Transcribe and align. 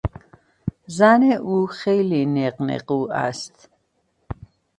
زن 0.97 1.23
او 1.45 1.55
خیلی 1.79 2.21
نق 2.35 2.55
نقو 2.67 3.01
است. 3.25 3.55